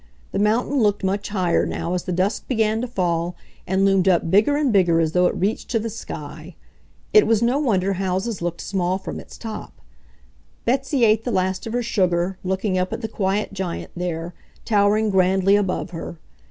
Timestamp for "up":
4.07-4.31, 12.79-12.91